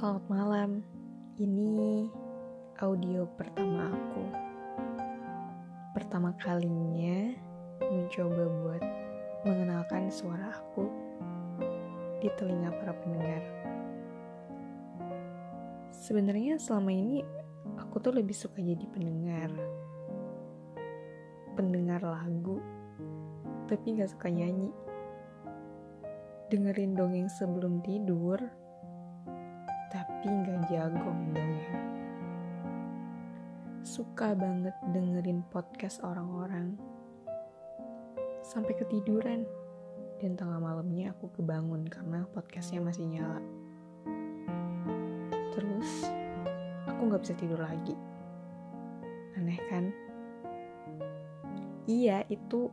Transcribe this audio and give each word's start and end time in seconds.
Selamat 0.00 0.24
malam. 0.32 0.70
Ini 1.36 2.08
audio 2.80 3.28
pertama 3.36 3.92
aku. 3.92 4.24
Pertama 5.92 6.32
kalinya 6.40 7.36
mencoba 7.84 8.48
buat 8.48 8.84
mengenalkan 9.44 10.08
suara 10.08 10.56
aku 10.56 10.88
di 12.16 12.32
telinga 12.32 12.72
para 12.80 12.96
pendengar. 12.96 13.44
Sebenarnya 15.92 16.56
selama 16.56 16.96
ini 16.96 17.20
aku 17.76 18.00
tuh 18.00 18.16
lebih 18.16 18.32
suka 18.32 18.56
jadi 18.56 18.88
pendengar. 18.88 19.52
Pendengar 21.60 22.00
lagu, 22.00 22.56
tapi 23.68 24.00
gak 24.00 24.16
suka 24.16 24.32
nyanyi. 24.32 24.72
Dengerin 26.48 26.96
dongeng 26.96 27.28
sebelum 27.28 27.84
tidur, 27.84 28.40
tapi 30.20 30.36
nggak 30.36 30.68
jago 30.68 31.08
dongeng. 31.32 31.64
Suka 33.80 34.36
banget 34.36 34.76
dengerin 34.92 35.40
podcast 35.48 36.04
orang-orang. 36.04 36.76
Sampai 38.44 38.76
ketiduran. 38.76 39.48
Dan 40.20 40.36
tengah 40.36 40.60
malamnya 40.60 41.16
aku 41.16 41.32
kebangun 41.40 41.88
karena 41.88 42.28
podcastnya 42.36 42.84
masih 42.84 43.08
nyala. 43.08 43.40
Terus, 45.56 46.12
aku 46.84 47.00
nggak 47.00 47.24
bisa 47.24 47.34
tidur 47.40 47.64
lagi. 47.64 47.96
Aneh 49.40 49.56
kan? 49.72 49.88
Iya, 51.88 52.28
itu 52.28 52.68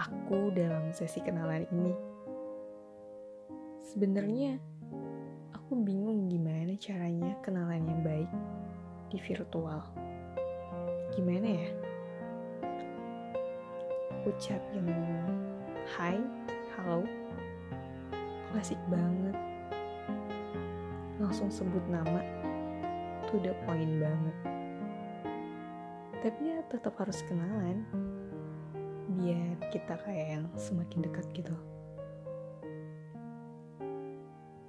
aku 0.00 0.48
dalam 0.56 0.96
sesi 0.96 1.20
kenalan 1.20 1.68
ini. 1.76 1.92
Sebenarnya 3.84 4.75
aku 5.66 5.82
bingung 5.82 6.30
gimana 6.30 6.78
caranya 6.78 7.34
kenalan 7.42 7.82
yang 7.90 7.98
baik 8.06 8.30
di 9.10 9.18
virtual. 9.18 9.82
Gimana 11.10 11.42
ya? 11.42 11.70
Ucapin 14.22 14.86
hai, 15.98 16.22
halo, 16.70 17.02
klasik 18.54 18.78
banget. 18.86 19.34
Langsung 21.18 21.50
sebut 21.50 21.82
nama, 21.90 22.22
tuh 23.26 23.42
udah 23.42 23.54
poin 23.66 23.90
banget. 23.98 24.36
Tapi 26.22 26.42
ya 26.46 26.62
tetap 26.70 26.94
harus 26.94 27.26
kenalan, 27.26 27.82
biar 29.18 29.58
kita 29.74 29.98
kayak 29.98 30.28
yang 30.30 30.46
semakin 30.54 31.10
dekat 31.10 31.26
gitu. 31.34 31.58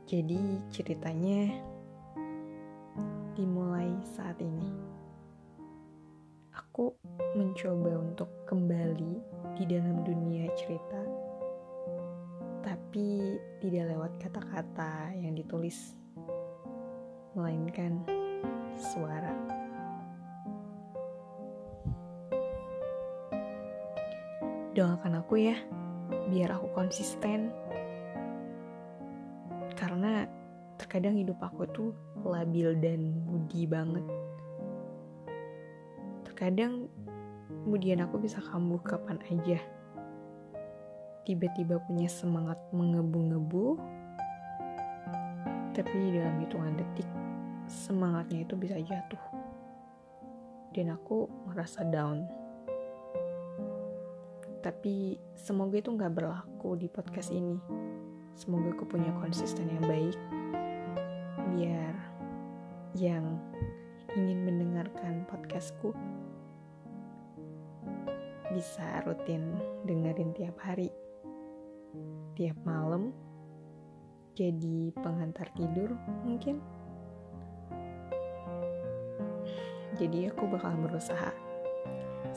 Jadi 0.07 0.63
ceritanya 0.71 1.51
dimulai 3.35 3.91
saat 4.15 4.39
ini. 4.39 4.71
Aku 6.55 6.95
mencoba 7.35 7.99
untuk 7.99 8.31
kembali 8.47 9.19
di 9.59 9.63
dalam 9.67 10.07
dunia 10.07 10.47
cerita, 10.55 11.03
tapi 12.63 13.35
tidak 13.59 13.91
lewat 13.91 14.15
kata-kata 14.23 15.11
yang 15.19 15.35
ditulis, 15.35 15.91
melainkan 17.35 17.99
suara. 18.79 19.35
Doakan 24.71 25.19
aku 25.19 25.51
ya, 25.51 25.59
biar 26.31 26.55
aku 26.55 26.71
konsisten 26.71 27.66
karena 29.77 30.25
terkadang 30.81 31.13
hidup 31.21 31.37
aku 31.37 31.69
tuh 31.69 31.93
labil 32.25 32.73
dan 32.81 33.13
budi 33.29 33.69
banget. 33.69 34.03
Terkadang 36.25 36.89
kemudian 37.63 38.01
aku 38.01 38.17
bisa 38.17 38.41
kambuh 38.41 38.81
kapan 38.81 39.21
aja. 39.29 39.61
Tiba-tiba 41.29 41.77
punya 41.85 42.09
semangat 42.09 42.57
mengebu-ngebu, 42.73 43.77
tapi 45.75 45.97
dalam 46.15 46.41
hitungan 46.41 46.73
detik 46.73 47.09
semangatnya 47.67 48.47
itu 48.47 48.55
bisa 48.57 48.79
jatuh. 48.81 49.21
Dan 50.73 50.93
aku 50.93 51.27
merasa 51.45 51.83
down. 51.83 52.25
Tapi 54.63 55.19
semoga 55.35 55.77
itu 55.77 55.91
nggak 55.93 56.13
berlaku 56.15 56.79
di 56.79 56.87
podcast 56.87 57.29
ini. 57.29 57.86
Semoga 58.37 58.69
aku 58.69 58.85
punya 58.85 59.09
konsisten 59.17 59.65
yang 59.65 59.81
baik 59.89 60.13
biar 61.57 61.95
yang 62.93 63.25
ingin 64.13 64.45
mendengarkan 64.45 65.25
podcastku 65.25 65.97
bisa 68.53 69.01
rutin 69.09 69.57
dengerin 69.89 70.37
tiap 70.37 70.53
hari, 70.61 70.93
tiap 72.37 72.53
malam, 72.61 73.09
jadi 74.37 74.93
pengantar 75.01 75.49
tidur 75.57 75.97
mungkin. 76.21 76.61
Jadi 79.97 80.29
aku 80.29 80.45
bakal 80.45 80.77
berusaha. 80.77 81.33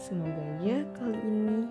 Semoga 0.00 0.40
aja 0.64 0.80
kali 0.96 1.20
ini 1.28 1.68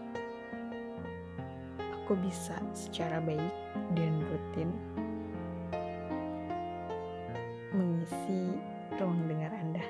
aku 2.10 2.26
bisa 2.26 2.58
secara 2.74 3.22
baik 3.22 3.54
dan 3.94 4.18
rutin 4.26 4.74
mengisi 7.70 8.58
ruang 8.98 9.30
dengar 9.30 9.54
Anda. 9.54 9.86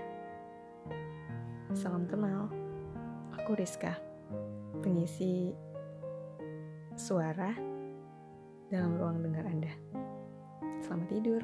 Salam 1.71 2.11
kenal, 2.11 2.51
aku 3.39 3.55
Rizka, 3.55 3.95
pengisi 4.83 5.55
suara 6.99 7.55
dalam 8.67 8.99
ruang 8.99 9.23
dengar 9.23 9.47
Anda. 9.47 9.71
Selamat 10.83 11.07
tidur. 11.07 11.39